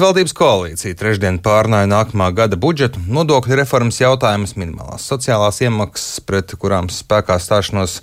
Valdības 0.00 0.32
koalīcija 0.32 0.96
trešdien 0.96 1.38
pārnāja 1.44 1.84
nākamā 1.90 2.30
gada 2.32 2.56
budžetu, 2.56 3.02
nodokļu 3.12 3.58
reformas 3.58 3.98
jautājumus, 4.00 4.54
minimālās 4.56 5.04
sociālās 5.10 5.58
iemaksas, 5.60 6.22
pret 6.24 6.54
kurām 6.60 6.88
spēkā 6.88 7.36
stāšanos 7.42 7.98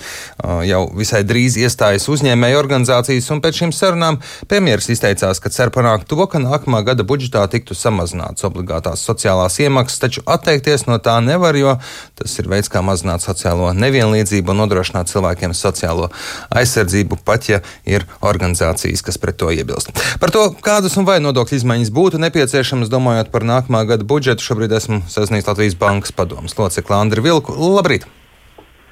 jau 0.67 0.81
visai 0.93 1.23
drīz 1.25 1.57
iestājas 1.57 2.05
uzņēmēju 2.13 2.59
organizācijas, 2.59 3.29
un 3.33 3.41
pēc 3.41 3.61
šīm 3.61 3.73
sarunām 3.73 4.19
premjeras 4.51 4.91
izteicās, 4.93 5.41
ka 5.41 5.49
cer 5.53 5.71
panākt 5.73 6.05
to, 6.11 6.19
ka 6.29 6.41
nākamā 6.43 6.83
gada 6.85 7.05
budžetā 7.07 7.47
tiktu 7.49 7.73
samazināts 7.77 8.45
obligātās 8.45 9.01
sociālās 9.07 9.57
iemaksas, 9.65 10.03
taču 10.03 10.25
atteikties 10.29 10.85
no 10.85 10.99
tā 11.01 11.17
nevar, 11.25 11.57
jo 11.57 11.79
tas 12.19 12.37
ir 12.37 12.51
veids, 12.53 12.69
kā 12.69 12.85
mazināt 12.85 13.25
sociālo 13.25 13.71
nevienlīdzību 13.73 14.53
un 14.53 14.61
nodrošināt 14.61 15.09
cilvēkiem 15.09 15.57
sociālo 15.57 16.11
aizsardzību, 16.53 17.23
pat 17.25 17.49
ja 17.49 17.61
ir 17.89 18.05
organizācijas, 18.21 19.01
kas 19.01 19.17
pret 19.17 19.41
to 19.41 19.49
iebilst. 19.55 19.95
Par 20.21 20.35
to, 20.35 20.51
kādas 20.61 20.99
un 21.01 21.09
vai 21.09 21.17
nodokļu 21.25 21.61
izmaiņas 21.63 21.86
izmaiņas 21.87 21.93
būtu 21.93 22.19
nepieciešamas, 22.19 22.89
domājot 22.89 23.31
par 23.31 23.43
nākamā 23.43 23.85
gada 23.87 24.03
budžetu. 24.03 24.43
Šobrīd 24.43 24.71
esmu 24.71 25.03
sasniegts 25.07 25.47
Latvijas 25.47 25.75
Bankas 25.75 26.11
padomus 26.11 26.57
locekli 26.57 26.95
Andri 26.95 27.21
Vilku. 27.21 27.53
Labrīt! 27.53 28.05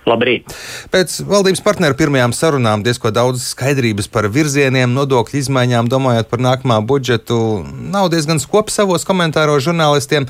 Labrīt. 0.06 0.54
Pēc 0.94 1.26
valdības 1.26 1.64
partneru 1.66 1.96
pirmajām 1.98 2.32
sarunām 2.32 2.84
diezko 2.86 3.10
daudz 3.10 3.42
skaidrības 3.56 4.08
par 4.08 4.28
virzieniem, 4.30 4.94
nodokļu 4.94 5.40
izmaiņām, 5.40 5.90
domājot 5.90 6.30
par 6.30 6.44
nākamā 6.46 6.78
budžetu, 6.86 7.66
nav 7.66 8.12
diezgan 8.14 8.38
skops 8.38 8.78
savos 8.78 9.04
komentāros 9.04 9.66
žurnālistiem. 9.66 10.28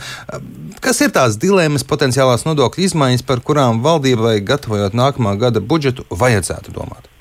Kas 0.80 1.04
ir 1.04 1.12
tās 1.12 1.36
dilemmas, 1.36 1.84
potenciālās 1.84 2.48
nodokļu 2.48 2.88
izmaiņas, 2.88 3.26
par 3.28 3.44
kurām 3.44 3.84
valdībai, 3.84 4.40
gatavojot 4.48 4.96
nākamā 4.96 5.36
gada 5.44 5.60
budžetu, 5.60 6.08
vajadzētu 6.08 6.72
domāt? 6.72 7.12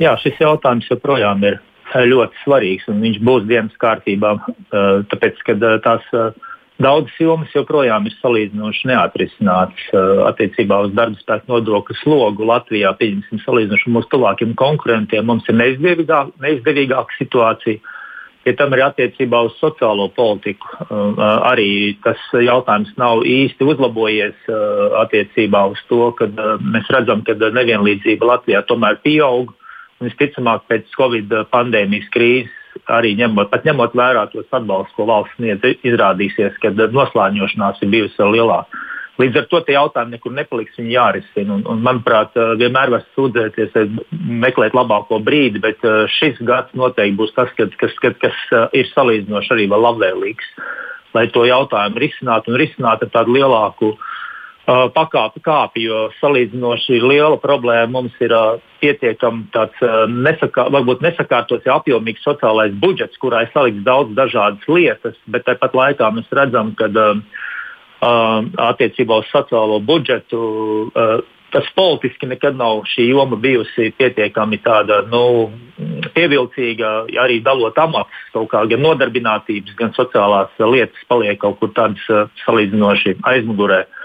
Jā, 0.00 0.16
šis 0.24 0.40
jautājums 0.40 0.88
joprojām 0.88 1.44
ir 1.44 1.60
ļoti 1.92 2.42
svarīgs 2.44 2.88
un 2.88 3.00
viņš 3.04 3.20
būs 3.24 3.46
dienas 3.50 3.76
kārtībā. 3.82 4.34
Tāpēc, 5.10 5.40
ka 5.46 5.56
tās 5.84 6.10
daudzas 6.82 7.14
jomas 7.20 7.52
joprojām 7.54 8.08
ir 8.08 8.14
salīdzinoši 8.18 8.88
neatrisinātas 8.90 9.90
attiecībā 10.30 10.80
uz 10.86 10.94
darba 10.96 11.20
spēku 11.20 11.52
nodokļu 11.52 11.98
slogu 12.02 12.48
Latvijā. 12.50 12.94
Pieņemsim, 12.98 13.42
salīdzinoši 13.44 13.92
mūsu 13.94 14.10
tuvākiem 14.16 14.54
konkurentiem, 14.58 15.26
mums 15.28 15.46
ir 15.48 15.58
neizdevīgāka, 15.60 16.34
neizdevīgāka 16.42 17.18
situācija. 17.18 17.92
Ja 18.44 18.52
tam 18.58 18.74
ir 18.76 18.82
attiecībā 18.84 19.38
uz 19.46 19.54
sociālo 19.56 20.10
politiku, 20.12 20.68
arī 21.48 21.96
tas 22.04 22.20
jautājums 22.36 22.90
nav 23.00 23.22
īsti 23.24 23.64
uzlabojies 23.64 24.50
attiecībā 25.00 25.62
uz 25.72 25.80
to, 25.88 26.10
ka 26.18 26.28
mēs 26.60 26.90
redzam, 26.92 27.22
ka 27.24 27.38
nevienlīdzība 27.40 28.34
Latvijā 28.34 28.60
tomēr 28.68 29.00
pieaug 29.06 29.54
visticamāk 30.02 30.66
pēc 30.70 30.94
Covid 30.98 31.34
pandēmijas 31.52 32.08
krīzes, 32.14 32.52
arī 32.90 33.14
ņemot, 33.18 33.54
ņemot 33.64 33.94
vērā 33.96 34.26
tos 34.32 34.48
atbalstus, 34.50 34.94
ko 34.96 35.06
valsts 35.08 35.36
sniedz, 35.38 35.62
izrādīsies, 35.86 36.56
ka 36.62 36.72
noslēņošanās 36.74 37.82
ir 37.82 37.92
bijusi 37.92 38.20
vēl 38.20 38.36
lielāka. 38.38 38.82
Līdz 39.22 39.36
ar 39.38 39.44
to 39.46 39.60
tie 39.62 39.76
jautājumi 39.76 40.16
nekur 40.16 40.32
nepaliks, 40.34 40.74
viņi 40.80 40.96
jārisina. 40.96 41.54
Un, 41.54 41.60
un, 41.70 41.82
manuprāt, 41.86 42.34
vienmēr 42.58 42.90
var 42.96 43.04
sūdzēties, 43.14 43.76
meklēt 44.42 44.74
labāko 44.74 45.20
brīdi, 45.22 45.62
bet 45.62 45.86
šis 46.16 46.40
gads 46.42 46.74
noteikti 46.74 47.20
būs 47.20 47.30
tas, 47.36 47.52
kad, 47.54 47.70
kas, 47.78 47.94
kad, 48.02 48.18
kas 48.18 48.40
ir 48.74 48.90
salīdzinoši 48.90 49.54
arī 49.54 49.68
vēl 49.70 49.86
labvēlīgs, 49.86 50.50
lai 51.14 51.28
to 51.30 51.46
jautājumu 51.46 52.02
risinātu 52.02 52.50
un 52.50 52.58
risinātu 52.58 53.06
ar 53.06 53.14
tādu 53.14 53.38
lielāku 53.38 53.92
uh, 53.92 54.10
Uh, 54.64 54.86
pakāpi 54.88 55.42
kāpi, 55.44 55.82
jo 55.84 56.06
salīdzinoši 56.22 56.96
liela 57.02 57.36
problēma 57.36 57.98
mums 57.98 58.14
ir 58.24 58.32
uh, 58.32 58.54
pietiekami 58.80 59.42
tāds 59.52 59.76
uh, 59.84 60.06
nesakā, 60.08 60.70
varbūt 60.72 61.02
nesakārtots, 61.04 61.66
ja 61.68 61.74
apjomīgs 61.76 62.22
sociālais 62.24 62.72
budžets, 62.80 63.18
kurā 63.20 63.42
ir 63.44 63.50
salikts 63.52 63.82
daudz 63.84 64.14
dažādas 64.16 64.64
lietas, 64.64 65.18
bet 65.28 65.44
tāpat 65.44 65.76
laikā 65.76 66.08
mēs 66.16 66.32
redzam, 66.32 66.70
ka 66.78 66.88
uh, 66.88 67.20
uh, 68.00 68.38
attiecībā 68.70 69.18
uz 69.20 69.28
sociālo 69.34 69.82
budžetu 69.84 70.38
uh, 70.94 71.20
tas 71.52 71.68
politiski 71.76 72.30
nekad 72.30 72.56
nav 72.56 72.86
šī 72.88 73.10
joma 73.10 73.36
bijusi 73.36 73.90
pietiekami 73.98 74.62
tāda, 74.64 75.02
nu, 75.12 75.50
pievilcīga, 76.16 76.94
arī 77.20 77.36
dalot 77.44 77.76
amatus, 77.84 78.24
gan 78.32 78.80
nodarbinātības, 78.80 79.76
gan 79.76 79.92
sociālās 79.92 80.56
lietas 80.56 81.04
paliek 81.12 81.36
kaut 81.44 81.60
kur 81.60 81.76
tādas 81.76 82.32
salīdzinoši 82.46 83.18
aizmugurē. 83.28 83.82
Uh, 83.84 84.00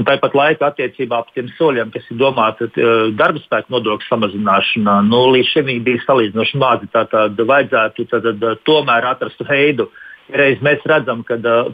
Un 0.00 0.06
tāpat 0.08 0.32
laikā 0.32 0.70
attiecībā 0.70 1.18
par 1.26 1.34
tiem 1.36 1.50
soļiem, 1.58 1.90
kas 1.92 2.06
ir 2.08 2.16
domāti 2.22 2.64
uh, 2.70 3.10
darba 3.12 3.42
spēka 3.42 3.68
nodokļu 3.74 4.08
samazināšanā, 4.08 4.94
nu, 5.10 5.26
līdz 5.34 5.50
šim 5.52 5.68
bija 5.84 6.00
salīdzinoši 6.06 6.60
mazi. 6.62 6.88
Tātad 6.94 7.36
vajadzētu 7.36 8.06
tātad, 8.08 8.46
tomēr 8.64 9.10
atrast 9.10 9.44
veidu. 9.44 9.90
Reiz 10.32 10.62
mēs 10.64 10.80
redzam, 10.88 11.20
ka 11.26 11.36
uh, 11.36 11.68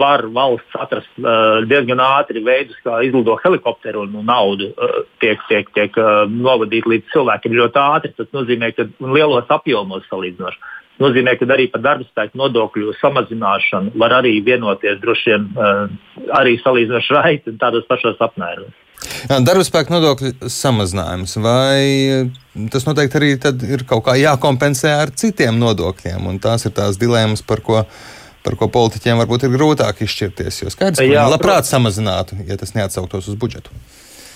var 0.00 0.24
valsts 0.32 0.80
atrast 0.80 1.12
uh, 1.20 1.60
diezgan 1.68 2.00
ātri 2.00 2.40
veidus, 2.46 2.78
kā 2.86 3.02
izlidot 3.04 3.44
helikopteru 3.44 4.06
un 4.06 4.16
naudu 4.24 4.70
uh, 4.72 5.02
tiek, 5.20 5.42
tiek, 5.50 5.68
tiek 5.76 6.00
novadīta 6.32 6.94
līdz 6.94 7.12
cilvēkiem 7.12 7.58
ļoti 7.60 7.84
ātri. 7.84 8.14
Tas 8.16 8.32
nozīmē, 8.32 8.72
ka 8.78 8.88
lielos 9.04 9.52
apjomos 9.58 10.08
salīdzinoši 10.08 10.64
nozīmē, 11.02 11.36
ka 11.38 11.48
arī 11.54 11.68
par 11.72 11.84
darba 11.84 12.06
spēku 12.08 12.38
nodokļu 12.40 12.96
samazināšanu 13.00 13.94
var 14.00 14.18
arī 14.20 14.38
vienoties 14.44 15.00
droši 15.02 15.32
vien 15.32 15.48
eh, 15.54 15.80
arī 16.40 16.58
salīdzinoši 16.64 17.16
raiti 17.16 17.56
tādos 17.60 17.86
pašos 17.90 18.20
apmēros. 18.28 18.76
Darba 19.28 19.62
spēka 19.62 19.92
nodokļu 19.94 20.48
samazinājums, 20.50 21.36
vai 21.42 22.26
tas 22.72 22.86
noteikti 22.86 23.18
arī 23.18 23.30
ir 23.68 23.84
kaut 23.88 24.04
kā 24.08 24.16
jākompensē 24.18 24.94
ar 25.04 25.12
citiem 25.14 25.58
nodokļiem? 25.60 26.26
Tās 26.42 26.66
ir 26.66 26.74
tās 26.74 26.98
dilemmas, 27.00 27.44
par 27.46 27.62
ko, 27.64 27.84
par 28.46 28.58
ko 28.58 28.70
politiķiem 28.74 29.22
varbūt 29.22 29.46
ir 29.46 29.54
grūtāk 29.54 30.02
izšķirties. 30.02 30.62
Jo 30.64 30.74
skaidrs, 30.74 30.98
ka 30.98 31.06
viņi 31.06 31.14
labprāt 31.14 31.62
protams. 31.62 31.72
samazinātu, 31.76 32.40
ja 32.48 32.58
tas 32.58 32.74
neatsauktos 32.74 33.30
uz 33.30 33.38
budžetu. 33.38 33.74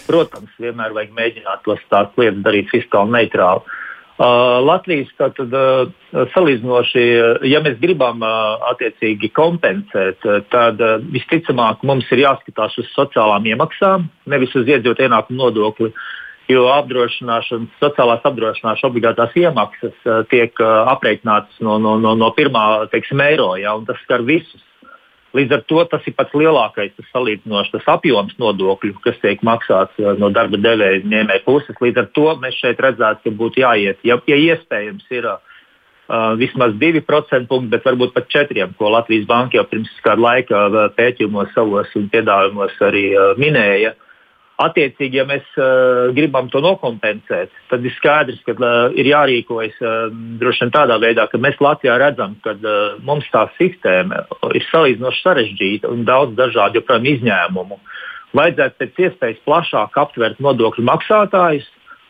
Protams, 0.06 0.50
vienmēr 0.62 0.94
vajag 0.94 1.14
mēģināt 1.18 1.66
tās 1.90 2.18
lietas 2.18 2.42
darīt 2.46 2.70
fiskāli 2.70 3.16
neitrāli. 3.18 3.78
Uh, 4.20 4.60
Latvijas 4.60 5.08
tātad, 5.16 5.54
uh, 5.56 6.26
salīdzinoši, 6.34 7.04
uh, 7.16 7.44
ja 7.48 7.62
mēs 7.64 7.78
gribam 7.80 8.20
attiecīgi 8.22 9.30
kompensēt, 9.32 10.20
tad 10.52 10.82
visticamāk 11.14 11.80
mums 11.88 12.10
ir 12.12 12.26
jāskatās 12.26 12.76
uz 12.78 12.90
sociālām 12.92 13.48
iemaksām, 13.48 14.04
nevis 14.28 14.52
uz 14.54 14.68
iedzīvotāju 14.68 15.08
ienākumu 15.08 15.40
nodokli. 15.40 15.92
Jo 16.50 16.66
apdrošināšanas, 16.74 17.70
sociālās 17.80 18.24
apdrošināšanas 18.28 18.84
obligātās 18.84 19.32
iemaksas 19.38 19.94
tiek 20.28 20.58
aprēķinātas 20.60 21.62
no, 21.64 21.78
no, 21.80 21.94
no, 22.02 22.16
no 22.18 22.28
pirmā 22.36 22.90
teiksim, 22.92 23.22
eiro, 23.24 23.54
ja, 23.56 23.76
un 23.78 23.86
tas 23.88 24.00
skar 24.04 24.26
visus 24.26 24.60
Līdz 25.32 25.54
ar 25.56 25.62
to 25.68 25.84
tas 25.88 26.04
ir 26.08 26.14
pats 26.16 26.34
lielākais 26.36 26.92
tas 26.96 27.08
salīdzinošs 27.14 27.72
tas 27.72 27.86
apjoms 27.94 28.34
nodokļu, 28.40 28.98
kas 29.04 29.16
tiek 29.22 29.40
maksāts 29.46 29.96
uh, 30.02 30.12
no 30.20 30.28
darba 30.34 30.60
devēja 30.60 31.00
ņēmēja 31.08 31.44
puses. 31.46 31.78
Līdz 31.80 32.02
ar 32.02 32.10
to 32.18 32.26
mēs 32.42 32.58
šeit 32.60 32.82
redzētu, 32.84 33.24
ka 33.24 33.34
būtu 33.40 33.62
jāiet, 33.64 34.02
ja, 34.04 34.18
ja 34.28 34.38
iespējams, 34.50 35.06
ir 35.16 35.30
uh, 35.30 35.40
vismaz 36.40 36.76
2% 36.76 37.48
punkti, 37.48 37.72
bet 37.72 37.88
varbūt 37.88 38.12
pat 38.16 38.28
4%, 38.34 38.76
ko 38.76 38.92
Latvijas 38.92 39.24
Banka 39.30 39.56
jau 39.56 39.64
pirms 39.70 39.92
kāda 40.04 40.26
laika 40.26 40.66
uh, 40.68 40.80
pētījumos 40.98 41.54
savos 41.56 41.96
un 41.96 42.10
piedāvājumos 42.12 42.76
arī 42.84 43.06
uh, 43.16 43.32
minēja. 43.40 43.96
Attiecīgi, 44.62 45.18
ja 45.18 45.24
mēs 45.26 45.46
uh, 45.58 46.12
gribam 46.14 46.46
to 46.52 46.60
nokompensēt, 46.62 47.50
tad 47.70 47.86
ir 47.86 47.94
skaidrs, 47.96 48.42
ka 48.46 48.54
uh, 48.54 48.94
ir 48.98 49.08
jārīkojas 49.10 49.78
uh, 49.82 50.12
droši 50.38 50.66
vien 50.66 50.72
tādā 50.74 50.98
veidā, 51.02 51.26
ka 51.30 51.40
mēs 51.40 51.58
Latvijā 51.62 51.96
redzam, 51.98 52.36
ka 52.44 52.54
uh, 52.58 52.98
mums 53.06 53.26
tā 53.32 53.46
sistēma 53.56 54.22
ir 54.52 54.66
salīdzinoši 54.68 55.24
sarežģīta 55.24 55.90
un 55.90 56.04
daudz 56.08 56.36
dažādu 56.38 56.78
joprojām 56.78 57.08
izņēmumu. 57.14 57.80
Vajadzētu 58.38 58.78
pēc 58.80 59.00
iespējas 59.06 59.40
plašāk 59.48 59.98
aptvert 60.04 60.38
nodokļu 60.40 60.84
maksātājus, 60.88 61.66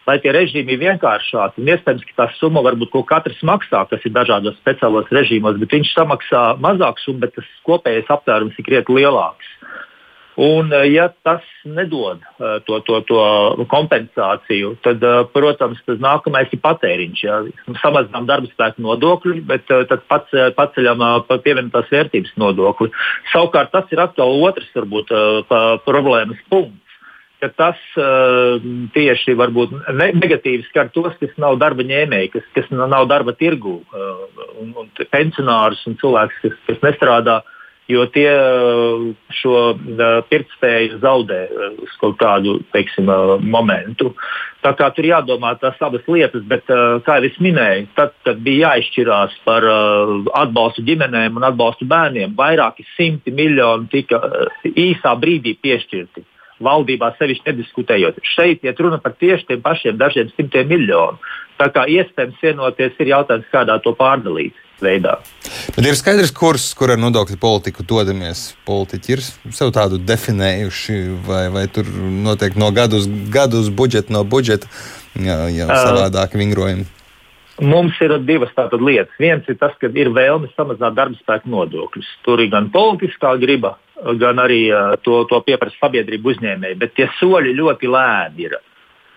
lai 0.07 0.19
tie 0.23 0.35
režīmi 0.35 0.75
ir 0.75 0.83
vienkāršāki. 0.83 1.65
Iespējams, 1.67 2.05
ka 2.11 2.19
tā 2.21 2.29
summa 2.39 2.63
varbūt 2.67 2.93
ko 2.93 3.05
katrs 3.07 3.41
maksā, 3.47 3.85
kas 3.91 4.05
ir 4.07 4.15
dažādos 4.15 4.59
speciālos 4.61 5.11
režīmos, 5.15 5.59
bet 5.63 5.75
viņš 5.79 5.95
samaksā 5.95 6.45
mazāku 6.63 7.05
summu, 7.05 7.25
bet 7.25 7.37
tas 7.39 7.49
kopējais 7.69 8.11
aptvērums 8.13 8.59
ir 8.59 8.67
krietni 8.67 9.01
lielāks. 9.01 9.51
Un, 10.37 10.73
eh, 10.73 10.87
ja 10.95 11.11
tas 11.23 11.45
nedod 11.65 12.23
uh, 12.41 12.57
to, 12.65 12.79
to, 12.89 13.01
to 13.05 13.21
kompensāciju, 13.69 14.79
tad, 14.81 15.05
uh, 15.05 15.27
protams, 15.29 15.83
tas 15.85 16.01
nākamais 16.01 16.49
ir 16.57 16.63
patēriņš. 16.65 17.25
Ja? 17.27 17.41
Samazinām 17.83 18.29
darba 18.31 18.49
spēku 18.49 18.81
nodokli, 18.81 19.43
bet 19.45 19.69
uh, 19.69 19.85
tad 19.91 20.07
pats, 20.09 20.33
paceļam 20.57 21.05
pievienotās 21.29 21.93
vērtības 21.93 22.33
nodokli. 22.41 22.89
Savukārt 23.35 23.75
tas 23.77 23.93
ir 23.93 24.01
atkal 24.01 24.33
otrs 24.41 24.71
varbūt, 24.77 25.13
problēmas 25.85 26.41
punkts. 26.49 26.79
Tas 27.59 27.79
tieši 28.95 29.35
varbūt 29.35 29.73
ne, 29.99 30.13
negatīvi 30.15 30.63
skar 30.69 30.93
tos, 30.95 31.17
kas 31.19 31.33
nav 31.43 31.57
darba 31.59 31.83
ņēmēji, 31.83 32.31
kas, 32.37 32.45
kas 32.55 32.69
nav 32.71 33.09
darba 33.11 33.35
tirgū, 33.35 33.81
un, 34.63 34.71
un 34.79 34.93
pensionārus 35.11 35.83
un 35.91 35.99
cilvēkus, 35.99 36.39
kas, 36.45 36.61
kas 36.69 36.85
nestrādā 36.87 37.41
uh, 37.41 37.59
jo 37.93 38.07
tie 38.15 38.31
šo 39.41 39.59
pirktspēju 40.31 41.01
zaudē 41.03 41.43
uz 41.85 41.93
kaut 42.01 42.17
kādu 42.21 42.59
teiksim, 42.75 43.11
momentu. 43.45 44.13
Tā 44.63 44.73
kā 44.79 44.89
tur 44.95 45.09
jādomā 45.09 45.55
tās 45.61 45.79
abas 45.83 46.05
lietas, 46.07 46.45
bet, 46.49 46.69
kā 47.07 47.19
jau 47.19 47.29
es 47.29 47.39
minēju, 47.43 47.89
tad, 47.99 48.13
kad 48.27 48.43
bija 48.45 48.73
jāizšķirās 48.73 49.39
par 49.47 49.67
atbalstu 50.43 50.85
ģimenēm 50.87 51.41
un 51.41 51.49
atbalstu 51.51 51.89
bērniem, 51.91 52.37
vairāki 52.39 52.87
simti 52.95 53.35
miljoni 53.35 53.91
tika 53.91 54.23
īsā 54.73 55.17
brīdī 55.19 55.57
piešķirti 55.63 56.29
valdībā 56.63 57.13
sevišķi 57.19 57.49
nediskutējot. 57.51 58.21
Šeit 58.35 58.63
iet 58.67 58.81
runa 58.81 59.01
par 59.03 59.17
tieši 59.19 59.49
tiem 59.49 59.63
pašiem 59.65 59.99
dažiem 60.01 60.31
simtiem 60.37 60.69
miljonu. 60.71 61.19
Tā 61.61 61.69
kā 61.75 61.87
iespējams 61.91 62.43
vienoties 62.43 63.01
ir 63.03 63.13
jautājums, 63.13 63.51
kādā 63.53 63.79
to 63.83 63.95
pārdalīt. 63.99 64.55
Veidā. 64.83 65.19
Bet 65.77 65.87
ir 65.87 65.99
skaidrs, 65.99 66.33
kurs, 66.37 66.71
kur 66.79 66.93
ar 66.95 67.01
nodokļu 67.01 67.39
politiku 67.43 67.87
dodamies. 67.89 68.51
Politiķi 68.69 69.15
ir 69.15 69.23
sev 69.55 69.73
tādu 69.75 70.01
definējuši, 70.03 70.99
vai, 71.27 71.45
vai 71.55 71.69
tur 71.73 71.89
notiek 72.27 72.59
no 72.61 72.73
gada 72.75 72.99
uz 73.01 73.07
gadu 73.33 73.63
uz 73.63 73.71
budžetu, 73.71 74.15
no 74.15 74.25
budžeta 74.25 74.69
jau 75.17 75.69
savādāk 75.69 76.37
vingrojumi. 76.39 76.89
Mums 77.63 77.99
ir 78.01 78.15
divas 78.25 78.51
tādas 78.57 78.81
lietas. 78.81 79.15
Viens 79.21 79.47
ir 79.49 79.59
tas, 79.61 79.75
ka 79.79 79.91
ir 79.93 80.11
vēlme 80.15 80.49
samazināt 80.57 80.97
darba 80.97 81.19
spēku 81.21 81.51
nodokļus. 81.53 82.09
Tur 82.25 82.41
ir 82.41 82.51
gan 82.51 82.71
politiskā 82.73 83.35
griba, 83.39 83.77
gan 84.19 84.41
arī 84.43 84.65
uh, 84.73 84.97
to, 85.05 85.23
to 85.31 85.43
pieprasa 85.47 85.77
sabiedrība 85.79 86.33
uzņēmēji, 86.33 86.79
bet 86.81 86.95
tie 86.97 87.11
soļi 87.21 87.55
ļoti 87.61 87.91
lēni 87.93 88.49
ir. 88.49 88.57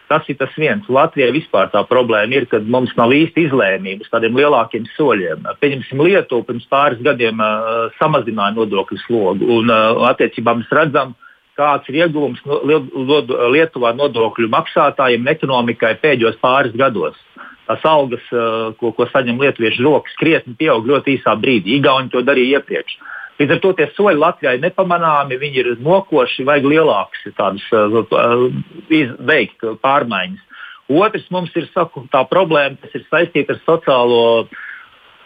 Tas 0.06 0.28
ir 0.30 0.38
tas 0.38 0.54
viens. 0.60 0.86
Latvijai 0.92 1.32
vispār 1.34 1.72
tā 1.74 1.82
problēma 1.90 2.38
ir, 2.38 2.46
ka 2.50 2.60
mums 2.62 2.94
nav 2.98 3.14
īsti 3.16 3.48
izlēmības 3.48 4.12
tādiem 4.14 4.38
lielākiem 4.38 4.86
soļiem. 4.94 5.48
Pieņemsim, 5.62 6.04
Lietuva 6.06 6.46
pirms 6.46 6.68
pāris 6.70 7.02
gadiem 7.06 7.42
uh, 7.42 7.88
samazināja 7.98 8.54
nodokļu 8.60 9.00
slogu, 9.02 9.50
un 9.58 9.74
uh, 9.74 10.04
attiecībā 10.12 10.54
mēs 10.60 10.70
redzam, 10.78 11.16
kāds 11.58 11.90
ir 11.90 12.04
ieguvums 12.04 12.44
no, 12.46 12.62
Lietuvā 13.56 13.96
nodokļu 13.98 14.52
maksātājiem 14.54 15.26
un 15.26 15.34
ekonomikai 15.34 15.96
pēdējos 16.04 16.38
pāris 16.44 16.78
gados. 16.78 17.18
Tās 17.66 17.82
algas, 17.90 18.22
uh, 18.30 18.76
ko, 18.78 18.94
ko 18.94 19.10
saņem 19.10 19.42
lietuviešu 19.42 19.88
rokas, 19.88 20.14
krietni 20.22 20.54
pieaug 20.60 20.86
ļoti 20.86 21.18
īsā 21.18 21.34
brīdī. 21.42 21.80
Igauni 21.80 22.14
to 22.14 22.22
darīja 22.22 22.60
iepriekš. 22.60 23.00
Uh, 23.00 23.15
Līdz 23.40 23.52
ar 23.52 23.62
to 23.64 23.72
tie 23.76 23.88
soļi 23.98 24.20
Latvijai 24.22 24.60
nepamanāmi, 24.64 25.40
viņi 25.42 25.62
ir 25.62 25.70
nokoši, 25.84 26.46
vajag 26.48 26.70
lielākus 26.72 27.26
tādus 27.36 27.66
uh, 27.76 28.00
uh 28.16 29.16
veikt 29.28 29.66
pārmaiņas. 29.84 30.44
Otrs 30.96 31.26
mums 31.34 31.56
ir 31.58 31.66
saku, 31.74 32.06
tā 32.14 32.22
problēma, 32.30 32.78
kas 32.82 32.94
ir 32.96 33.04
saistīta 33.10 33.56
ar 33.56 33.62
sociālo, 33.66 34.22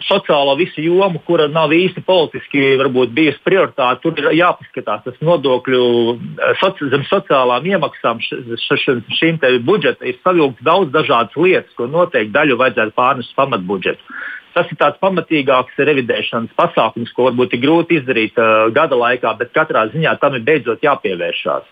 sociālo 0.07 0.55
visu 0.59 0.81
jomu, 0.83 1.19
kura 1.27 1.47
nav 1.51 1.73
īsti 1.75 2.03
politiski 2.07 2.63
varbūt, 2.79 3.11
bijusi 3.15 3.41
prioritāte. 3.45 4.01
Tur 4.03 4.19
ir 4.21 4.31
jāpaskatās 4.37 5.05
tas 5.05 5.21
nodokļu 5.25 5.83
uh, 5.83 6.17
soci, 6.61 6.89
zem 6.93 7.05
sociālām 7.09 7.67
iemaksām. 7.73 8.21
Šīm 8.23 9.39
budžeta 9.67 10.07
ir 10.07 10.19
savilkts 10.23 10.65
daudz 10.65 10.93
dažādas 10.95 11.35
lietas, 11.35 11.75
ko 11.77 11.89
noteikti 11.91 12.35
daļu 12.35 12.59
vajadzētu 12.59 12.95
pārnest 12.97 13.35
pamatbudžetu. 13.37 14.19
Tas 14.55 14.69
ir 14.71 14.79
tāds 14.79 14.97
pamatīgāks 15.03 15.77
revidēšanas 15.77 16.55
pasākums, 16.57 17.11
ko 17.13 17.29
varbūt 17.29 17.53
ir 17.55 17.63
grūti 17.63 17.99
izdarīt 17.99 18.39
uh, 18.41 18.67
gada 18.75 18.97
laikā, 18.97 19.35
bet 19.39 19.53
katrā 19.55 19.87
ziņā 19.93 20.15
tam 20.21 20.39
ir 20.39 20.45
beidzot 20.47 20.83
jāpievēršās. 20.83 21.67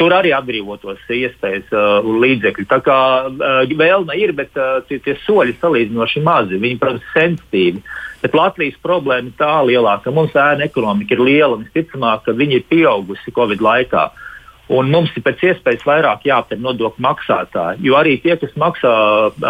Tur 0.00 0.14
arī 0.16 0.30
atbrīvotos 0.32 1.02
iespējas 1.12 1.68
uh, 1.74 1.98
un 2.08 2.22
līdzekļi. 2.22 2.64
Tā 2.70 2.78
kā 2.84 3.00
uh, 3.28 3.74
vēlme 3.76 4.16
ir, 4.16 4.32
bet 4.38 4.56
uh, 4.56 4.78
tie, 4.88 4.96
tie 5.04 5.18
soļi 5.26 5.58
salīdzinoši 5.60 6.22
mazi. 6.24 6.60
Viņi, 6.62 6.78
protams, 6.80 7.10
sensitīvi. 7.12 7.84
Bet 8.22 8.36
Latvijas 8.36 8.80
problēma 8.84 9.28
ir 9.28 9.36
tā 9.36 9.52
lielāka, 9.68 10.06
ka 10.08 10.16
mums 10.16 10.32
ēna 10.36 10.66
ekonomika 10.66 11.16
ir 11.16 11.22
liela 11.24 11.54
un 11.56 11.66
visticamāk, 11.66 12.24
ka 12.24 12.36
viņi 12.36 12.60
ir 12.60 12.66
pieaugusi 12.72 13.36
Covid 13.36 13.64
laikā. 13.64 14.08
Uh, 14.08 14.26
Un 14.70 14.86
mums 14.86 15.10
ir 15.18 15.24
pēc 15.26 15.40
iespējas 15.48 15.82
vairāk 15.82 16.22
jāaptver 16.28 16.60
nodokļu 16.62 17.02
maksātāji. 17.02 17.80
Jo 17.82 17.96
arī 17.98 18.14
tie, 18.22 18.36
kas 18.38 18.52
maksā 18.60 18.92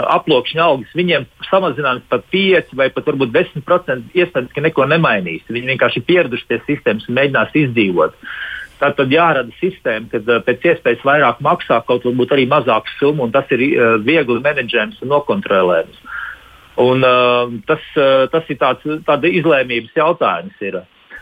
aploksņa 0.00 0.62
algas, 0.64 0.94
viņiem 0.97 1.26
samazinājums 1.50 2.06
par 2.08 2.23
5 2.32 2.73
vai 2.79 2.87
pat 2.94 3.11
varbūt 3.11 3.35
10% 3.35 4.17
iespējams, 4.17 4.55
ka 4.55 4.64
neko 4.64 4.87
nemainīs. 4.88 5.44
Viņi 5.52 5.75
vienkārši 5.75 6.00
ir 6.00 6.06
pieraduši 6.08 6.49
pie 6.49 6.61
sistēmas 6.70 7.05
un 7.11 7.19
mēģinās 7.20 7.58
izdzīvot. 7.64 8.17
Tātad 8.80 9.12
jārada 9.12 9.52
sistēma, 9.60 10.08
kad 10.12 10.30
pēc 10.46 10.70
iespējas 10.72 11.04
vairāk 11.04 11.42
maksā 11.44 11.82
kaut 11.88 12.06
varbūt 12.08 12.32
arī 12.36 12.46
mazāku 12.48 12.92
summu, 12.98 13.26
un 13.26 13.34
tas 13.34 13.50
ir 13.52 13.66
uh, 13.66 13.98
viegli 14.04 14.40
menedžējams 14.44 15.02
un 15.04 15.12
nokontrolējams. 15.14 16.00
Un, 16.80 17.04
uh, 17.04 17.52
tas, 17.68 17.82
tas 18.32 18.48
ir 18.48 18.56
tāds, 18.60 18.86
tāds 19.04 19.28
izlēmības 19.28 19.98
jautājums. 20.00 20.56
Ir. 20.64 20.80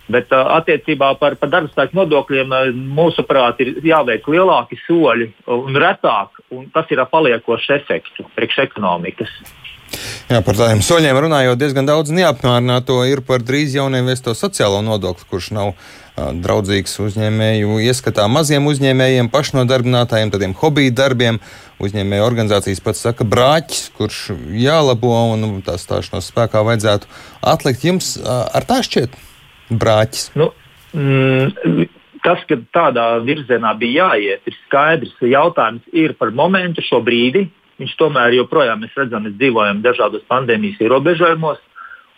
Bet 0.09 0.33
attiecībā 0.33 1.11
par, 1.21 1.37
par 1.37 1.51
darba 1.53 1.69
spēku 1.69 1.99
nodokļiem 1.99 2.55
mūsuprāt 2.97 3.59
ir 3.61 3.75
jāveic 3.85 4.25
lielāki 4.33 4.79
soļi 4.87 5.29
un 5.53 5.77
retāk, 5.77 6.39
un 6.55 6.71
tas 6.73 6.89
ir 6.95 7.03
ar 7.03 7.11
paliekošu 7.13 7.75
efektu 7.77 8.25
priekš 8.37 8.63
ekonomikas. 8.65 9.35
Jā, 10.29 10.41
par 10.45 10.57
tādiem 10.57 10.81
soļiem 10.85 11.17
runājot, 11.25 11.61
diezgan 11.61 11.89
daudz 11.89 12.13
neapmierināto 12.13 12.99
ir 13.09 13.23
par 13.25 13.45
drīz 13.45 13.77
jaunieviesto 13.77 14.35
sociālo 14.37 14.81
nodokli, 14.85 15.29
kurš 15.29 15.53
nav 15.57 15.75
draudzīgs 16.43 16.99
uzņēmēju 17.05 17.79
ieskatā 17.89 18.27
maziem 18.33 18.67
uzņēmējiem, 18.71 19.31
pašnodarbinātājiem, 19.35 20.35
tādiem 20.35 20.57
hobiju 20.59 20.97
darbiem. 20.99 21.41
Uzņēmēju 21.79 22.27
organizācijas 22.27 22.83
pats 22.83 23.05
saka, 23.07 23.27
brāķis, 23.29 23.89
kurš 23.95 24.21
jālabo 24.59 25.15
un 25.37 25.61
tā 25.67 25.77
stāšanos 25.79 26.33
spēkā 26.33 26.65
vajadzētu 26.67 27.11
atlikt. 27.55 27.87
Jums 27.87 28.17
ar 28.27 28.67
tā 28.67 28.83
šķiet? 28.83 29.15
brāķis? 29.71 30.31
Nu, 30.39 30.51
mm, 30.97 31.87
tas, 32.25 32.43
ka 32.49 32.59
tādā 32.75 33.07
virzienā 33.25 33.75
bija 33.79 34.09
jāiet, 34.09 34.45
ir 34.49 34.59
skaidrs. 34.65 35.15
Jautājums 35.21 35.85
ir 35.93 36.17
par 36.19 36.33
momentu, 36.33 36.85
šo 36.85 37.03
brīdi. 37.05 37.49
Viņš 37.79 37.95
tomēr 38.01 38.35
joprojām, 38.35 38.81
mēs 38.83 38.97
redzam, 38.99 39.23
mēs 39.27 39.37
dzīvojam 39.39 39.85
dažādos 39.85 40.25
pandēmijas 40.31 40.81
ierobežojumos. 40.83 41.61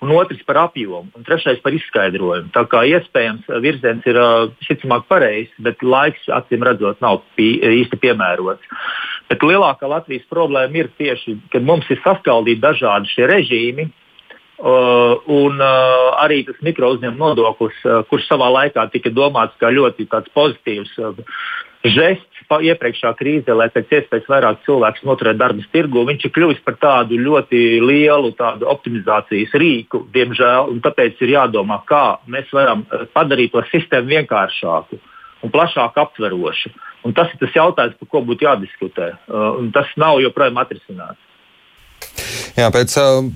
Un 0.00 0.14
otrs 0.16 0.40
par 0.48 0.56
apjomu, 0.62 1.10
un 1.12 1.24
trešais 1.26 1.58
par 1.60 1.74
izskaidrojumu. 1.76 2.48
Tā 2.54 2.62
kā 2.72 2.86
iespējams 2.88 3.50
virziens 3.60 4.06
ir 4.08 4.18
šicamāk 4.64 5.04
pareizs, 5.10 5.52
bet 5.60 5.84
laiks, 5.84 6.24
acīm 6.32 6.64
redzot, 6.64 7.02
nav 7.04 7.20
pie, 7.36 7.58
īsti 7.82 7.98
piemērots. 8.00 8.64
Bet 9.28 9.44
lielākā 9.44 9.90
Latvijas 9.92 10.24
problēma 10.32 10.80
ir 10.80 10.88
tieši, 10.96 11.36
ka 11.52 11.60
mums 11.60 11.90
ir 11.92 12.00
saskaldīti 12.04 12.64
dažādi 12.64 13.12
šie 13.12 13.28
režīmi, 13.28 13.90
Uh, 14.60 15.16
un 15.24 15.56
uh, 15.56 16.10
arī 16.20 16.42
tas 16.44 16.58
mikro 16.60 16.90
uzņēmuma 16.92 17.30
nodoklis, 17.30 17.78
uh, 17.86 18.02
kurš 18.10 18.26
savā 18.28 18.50
laikā 18.52 18.82
tika 18.92 19.08
domāts 19.08 19.56
kā 19.56 19.70
ļoti 19.72 20.04
pozitīvs 20.36 20.90
uh, 21.00 21.22
žests 21.84 22.26
iepriekšējā 22.50 23.12
krīzē, 23.14 23.54
lai 23.54 23.68
pēc 23.70 23.92
iespējas 23.94 24.28
vairāk 24.30 24.64
cilvēku 24.66 25.06
noturētu 25.06 25.38
darbu 25.38 25.64
tirgu, 25.70 26.02
viņš 26.08 26.24
ir 26.26 26.32
kļuvis 26.34 26.62
par 26.66 26.76
tādu 26.82 27.18
ļoti 27.20 27.60
lielu 27.84 28.32
tādu 28.38 28.66
optimizācijas 28.72 29.54
rīku, 29.54 30.02
diemžēl. 30.14 30.74
Tāpēc 30.82 31.22
ir 31.22 31.36
jādomā, 31.36 31.78
kā 31.86 32.18
mēs 32.26 32.50
varam 32.56 32.82
uh, 32.88 33.06
padarīt 33.14 33.54
to 33.54 33.62
sistēmu 33.70 34.16
vienkāršāku 34.16 34.98
un 35.40 35.52
plašāk 35.54 35.96
aptverošu. 36.02 36.74
Un 37.06 37.14
tas 37.16 37.30
ir 37.32 37.38
tas 37.40 37.54
jautājums, 37.54 37.96
par 38.00 38.10
ko 38.12 38.24
būtu 38.26 38.48
jādiskutē. 38.48 39.12
Uh, 39.30 39.62
tas 39.74 39.88
nav 40.00 40.18
joprojām 40.24 40.58
atrisināts. 40.60 41.22
Jā, 42.58 42.66
pēc 42.74 42.96
uh, 42.98 43.30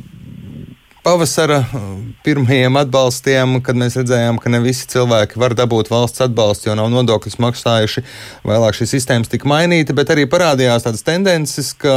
pavasara 1.05 1.61
uh, 1.63 1.83
pirmajiem 2.25 2.79
atbalstiem, 2.81 3.59
kad 3.65 3.79
mēs 3.79 3.99
redzējām, 4.01 4.41
ka 4.41 4.53
ne 4.53 4.61
visi 4.65 4.89
cilvēki 4.91 5.41
var 5.41 5.55
dabūt 5.59 5.91
valsts 5.93 6.25
atbalstu, 6.25 6.71
jo 6.71 6.77
nav 6.79 6.91
nodokļus 6.93 7.39
maksājuši. 7.45 8.05
Vēlāk 8.49 8.79
šī 8.79 8.89
sistēma 8.95 9.29
tika 9.29 9.49
mainīta, 9.51 9.97
bet 9.97 10.13
arī 10.15 10.25
parādījās 10.31 10.87
tādas 10.87 11.05
tendences, 11.07 11.73
ka 11.77 11.95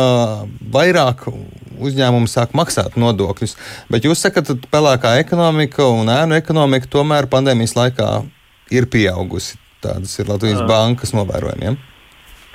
vairāk 0.76 1.26
uzņēmumi 1.80 2.32
sāk 2.32 2.56
maksāt 2.58 2.98
nodokļus. 3.00 3.56
Bet 3.94 4.08
jūs 4.08 4.24
sakat, 4.26 4.52
ka 4.52 4.72
pelēkā 4.78 5.18
ekonomika 5.24 5.88
un 5.88 6.12
ēnu 6.12 6.38
ekonomika 6.38 6.92
tomēr 6.98 7.30
pandēmijas 7.32 7.78
laikā 7.80 8.12
ir 8.76 8.90
pieaugusi. 8.92 9.56
Tādas 9.84 10.16
ir 10.20 10.28
Latvijas 10.28 10.64
bankas 10.68 11.14
novērojumi. 11.16 11.70
Ja? 11.70 11.97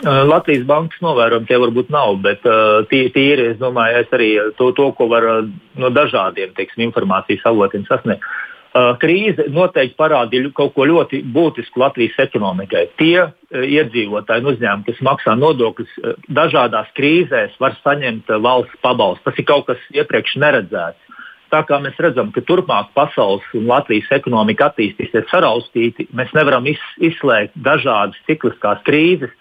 Uh, 0.02 0.24
Latvijas 0.26 0.64
bankas 0.66 0.98
novērojumi 0.98 1.46
tie 1.46 1.58
varbūt 1.62 1.90
nav, 1.94 2.16
bet 2.24 2.42
uh, 2.48 2.80
tīri 2.90 3.52
es 3.52 3.58
domāju, 3.60 4.00
es 4.02 4.14
arī 4.16 4.30
to, 4.58 4.72
to 4.74 4.88
ko 4.98 5.06
var 5.06 5.26
uh, 5.30 5.44
no 5.78 5.90
dažādiem 5.94 6.56
teiksim, 6.56 6.88
informācijas 6.88 7.44
avotiem 7.46 7.86
sasniegt. 7.86 8.26
Krīze 8.72 9.44
noteikti 9.52 9.98
parādīja 9.98 10.48
kaut 10.56 10.70
ko 10.72 10.86
ļoti 10.88 11.18
būtisku 11.34 11.76
Latvijas 11.82 12.14
ekonomikai. 12.24 12.86
Tie 12.96 13.26
iedzīvotāji 13.52 14.40
un 14.40 14.48
uzņēmumi, 14.54 14.86
kas 14.86 15.02
maksā 15.04 15.34
nodokļus, 15.36 15.90
dažādās 16.32 16.88
krīzēs 16.96 17.58
var 17.60 17.76
saņemt 17.82 18.32
valsts 18.40 18.80
pabalstu. 18.80 19.26
Tas 19.26 19.42
ir 19.42 19.48
kaut 19.50 19.66
kas 19.68 19.84
iepriekš 19.92 20.38
neredzēts. 20.40 21.12
Tā 21.52 21.60
kā 21.68 21.76
mēs 21.84 22.00
redzam, 22.00 22.32
ka 22.32 22.40
turpmāk 22.48 22.94
pasaules 22.96 23.44
un 23.52 23.68
Latvijas 23.68 24.08
ekonomika 24.16 24.70
attīstīsies 24.70 25.28
saraustīti, 25.28 26.08
mēs 26.16 26.32
nevaram 26.32 26.64
izslēgt 26.64 27.52
dažādas 27.60 28.16
cikliskās 28.24 28.80
krīzes, 28.88 29.36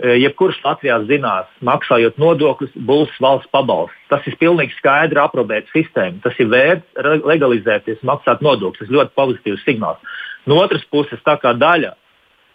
jebkurš 0.00 0.60
Latvijā 0.64 0.98
zinās, 1.08 1.48
maksājot 1.66 2.18
nodokļus, 2.20 2.74
būs 2.88 3.16
valsts 3.22 3.50
pabalsts. 3.52 3.96
Tas 4.10 4.26
ir 4.28 4.36
pilnīgi 4.40 4.76
skaidri 4.78 5.20
aprobēta 5.20 5.70
sistēma. 5.74 6.22
Tas 6.24 6.36
ir 6.40 6.50
vērts 6.52 7.24
legalizēties, 7.28 8.04
maksāt 8.06 8.44
nodokļus. 8.44 8.84
Tas 8.84 8.94
ļoti 8.96 9.16
pozitīvs 9.18 9.66
signāls. 9.66 10.20
No 10.48 10.60
otras 10.62 10.86
puses, 10.90 11.20
tā 11.26 11.36
kā 11.40 11.52
daļa 11.56 11.94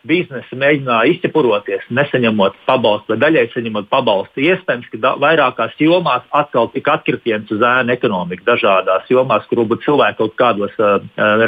biznesa 0.06 0.58
mēģināja 0.62 1.16
izķepuroties, 1.16 1.88
nesaņemot 1.98 2.58
pabalstu 2.68 3.14
vai 3.14 3.22
daļai 3.24 3.48
saņemot 3.54 3.88
pabalstu, 3.90 4.44
iespējams, 4.44 4.92
ka 4.92 5.16
vairākās 5.22 5.74
jomās 5.82 6.28
atkal 6.30 6.70
tika 6.74 7.00
atkritiens 7.00 7.50
uz 7.54 7.66
ēnu 7.66 7.94
ekonomiku. 7.96 8.46
Dažādās 8.46 9.10
jomās, 9.10 9.48
kur 9.50 9.64
varbūt 9.64 9.86
cilvēki 9.88 10.20
kaut 10.22 10.38
kādos 10.38 10.78
uh, 10.78 11.00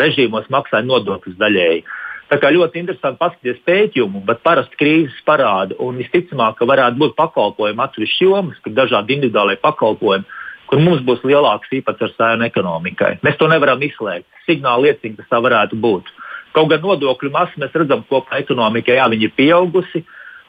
režīmos 0.01 0.49
maksāja 0.53 0.89
nodokļus 0.89 1.37
daļēji. 1.37 1.85
Uh, 1.85 2.06
Tā 2.27 2.35
kā 2.41 2.49
ļoti 2.51 2.81
interesanti 2.81 3.21
paskatīties 3.21 3.61
pētījumu, 3.67 4.21
bet 4.27 4.41
parasti 4.43 4.75
krīzes 4.79 5.21
parāda, 5.27 5.77
un 5.83 5.99
visticamāk, 6.01 6.57
ka 6.59 6.67
varētu 6.67 6.99
būt 6.99 7.15
pakalpojumi 7.15 7.83
atsevišķi 7.85 8.27
jomas, 8.27 8.57
kur 8.63 8.75
dažādi 8.75 9.15
individuālie 9.15 9.55
pakalpojumi, 9.63 10.27
kur 10.67 10.81
mums 10.83 11.05
būs 11.07 11.23
lielāks 11.23 11.71
īpatsvars 11.79 12.19
ēnu 12.33 12.47
ekonomikai. 12.49 13.13
Mēs 13.23 13.39
to 13.39 13.47
nevaram 13.47 13.83
izslēgt. 13.87 14.27
Signāli 14.43 14.89
liecina, 14.89 15.21
ka 15.21 15.29
tā 15.31 15.41
varētu 15.45 15.79
būt. 15.79 16.11
Kaut 16.57 16.67
gan 16.73 16.83
nodokļu 16.83 17.31
masa 17.31 17.63
mēs 17.63 17.75
redzam 17.79 18.03
kopā 18.09 18.41
ekonomikai, 18.43 18.99
jā, 18.99 19.07
ir 19.15 19.33
pieaugusi, 19.37 20.03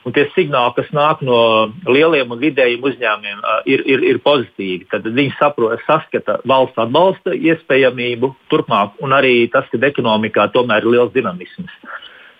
Un 0.08 0.14
tie 0.16 0.24
signāli, 0.32 0.72
kas 0.72 0.88
nāk 0.96 1.20
no 1.26 1.38
lieliem 1.84 2.30
un 2.32 2.40
vidējiem 2.40 2.84
uzņēmumiem, 2.88 3.42
ir, 3.68 3.82
ir, 3.92 4.04
ir 4.14 4.20
pozitīvi. 4.24 4.86
Tad 4.88 5.04
viņi 5.04 5.34
saprot, 5.36 5.82
saskata 5.84 6.38
valsts 6.48 6.80
atbalsta 6.80 7.34
iespējamību 7.36 8.30
turpmāk, 8.48 8.96
un 9.04 9.12
arī 9.12 9.42
tas, 9.52 9.68
ka 9.68 9.82
ekonomikā 9.90 10.48
tomēr 10.54 10.86
ir 10.86 10.94
liels 10.94 11.12
dinamisms. 11.12 11.74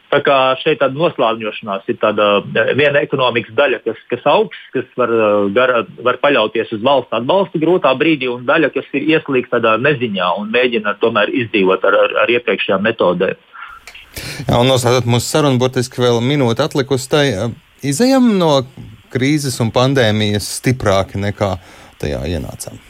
Tā 0.08 0.22
kā 0.24 0.36
šeit 0.62 0.78
tāda 0.80 0.96
noslāņošanās 0.96 1.90
ir 1.92 1.98
tāda 2.00 2.28
viena 2.78 3.02
ekonomikas 3.04 3.52
daļa, 3.58 3.82
kas, 3.84 3.98
kas 4.08 4.24
augsts, 4.32 4.70
kas 4.72 4.88
var, 4.96 5.12
gar, 5.52 5.74
var 6.06 6.16
paļauties 6.22 6.72
uz 6.78 6.80
valsts 6.80 7.12
atbalstu 7.18 7.60
grūtā 7.60 7.92
brīdī, 8.00 8.30
un 8.32 8.48
daļa, 8.48 8.72
kas 8.72 8.88
ir 8.96 9.04
ieslīgta 9.12 9.58
tādā 9.58 9.76
neziņā 9.84 10.30
un 10.40 10.48
mēģina 10.56 10.96
tomēr 11.04 11.34
izdzīvot 11.42 11.84
ar, 11.84 12.00
ar, 12.06 12.16
ar 12.24 12.32
iepriekšējām 12.38 12.88
metodēm. 12.88 13.44
Jā, 14.46 14.58
un 14.58 14.68
noslēdzot 14.70 15.08
mūsu 15.10 15.26
sarunu, 15.26 15.60
burtiski 15.60 16.02
vēl 16.02 16.20
minūte 16.24 16.64
atlikusi 16.64 17.10
tai. 17.12 17.24
Izejam 17.86 18.32
no 18.40 18.52
krīzes 19.12 19.58
un 19.62 19.72
pandēmijas 19.74 20.48
stiprāki 20.58 21.20
nekā 21.22 21.54
tajā 22.02 22.22
ienācām. 22.28 22.80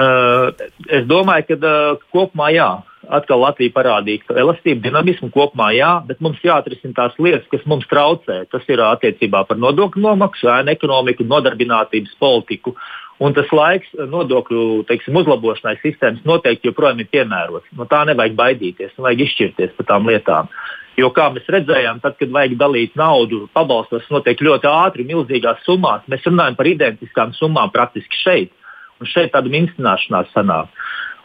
Uh, 0.00 0.52
es 0.88 1.04
domāju, 1.10 1.48
ka 1.50 1.56
uh, 1.66 2.04
kopumā 2.14 2.52
jā. 2.54 2.68
Atkal 3.10 3.42
Latvija 3.42 3.74
parādīja, 3.74 4.22
ka 4.28 4.38
elastība, 4.38 4.84
dinamismu 4.84 5.32
kopumā 5.34 5.72
jā, 5.74 5.90
bet 6.06 6.20
mums 6.22 6.38
jāatrisina 6.46 6.94
tās 6.94 7.16
lietas, 7.18 7.48
kas 7.50 7.64
mums 7.66 7.88
traucē. 7.90 8.44
Tas 8.52 8.66
ir 8.70 8.82
attiecībā 8.86 9.42
par 9.48 9.58
nodokļu 9.58 10.04
nomaksu, 10.04 10.46
ēnu 10.54 10.74
ekonomiku, 10.76 11.26
nodarbinātības 11.26 12.14
politiku 12.22 12.76
Un 13.20 13.34
tas 13.36 13.50
laiks 13.52 13.90
nodokļu 13.92 14.86
teiksim, 14.88 15.16
uzlabošanai 15.20 15.74
sistēmas 15.82 16.22
noteikti 16.24 16.70
joprojām 16.70 17.02
ir 17.02 17.08
piemērots. 17.12 17.68
No 17.76 17.84
tā 17.88 18.00
nevajag 18.08 18.36
baidīties, 18.38 18.94
nevajag 18.96 19.24
izšķirties 19.26 19.74
par 19.76 19.88
tām 19.90 20.08
lietām. 20.08 20.48
Jo, 20.96 21.10
kā 21.16 21.26
mēs 21.34 21.44
redzējām, 21.52 22.00
tad, 22.00 22.16
kad 22.20 22.32
vajag 22.32 22.56
dalīt 22.60 22.96
naudu, 22.98 23.42
pabalstos 23.56 24.08
notiek 24.12 24.40
ļoti 24.40 24.68
ātri, 24.72 25.04
milzīgās 25.08 25.60
summās. 25.68 26.08
Mēs 26.08 26.24
runājam 26.28 26.56
par 26.56 26.70
identiskām 26.72 27.36
summām 27.36 27.72
praktiski 27.74 28.22
šeit. 28.22 28.56
Un 29.00 29.08
šeit 29.08 29.34
tāda 29.36 29.52
minstināšanās 29.52 30.32
sanāk. 30.32 30.72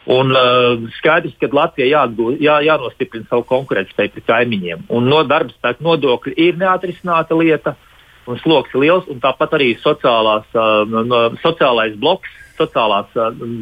Un 0.06 0.30
uh, 0.30 0.84
skaidrs, 1.00 1.34
ka 1.40 1.48
Latvijai 1.50 1.90
jāatgū, 1.90 2.36
jā, 2.38 2.60
jānostiprina 2.62 3.26
savu 3.26 3.42
konkurētspēju 3.48 4.12
pret 4.14 4.26
kaimiņiem. 4.28 4.86
Un 4.94 5.08
no 5.10 5.24
darba 5.26 5.50
spēka 5.56 5.82
nodokļi 5.82 6.36
ir 6.46 6.60
neatrisināta 6.60 7.34
lieta. 7.34 7.74
Uh, 7.74 7.92
un 8.26 8.40
sloks 8.42 8.74
ir 8.74 8.82
liels, 8.82 9.08
un 9.10 9.22
tāpat 9.22 9.56
arī 9.58 9.72
sociālās, 9.80 10.46
no, 10.90 11.22
sociālais 11.42 11.96
bloks, 12.00 12.32
sociālās 12.58 13.12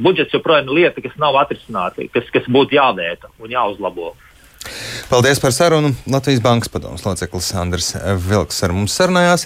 budžets 0.05 0.37
joprojām 0.37 0.71
ir 0.71 0.85
lieta, 0.85 1.03
kas 1.05 1.17
nav 1.21 1.37
atrisināta, 1.43 2.07
kas, 2.15 2.31
kas 2.35 2.47
būtu 2.51 2.79
jāvērta 2.79 3.33
un 3.43 3.53
jāuzlabo. 3.53 4.15
Paldies 5.11 5.37
par 5.43 5.53
sarunu. 5.53 5.91
Latvijas 6.09 6.41
Bankas 6.41 6.71
padomus 6.73 7.03
loceklis 7.05 7.51
Andris 7.61 7.91
Vilks 8.25 8.63
ar 8.65 8.73
mums 8.73 8.95
sarunājās. 8.97 9.43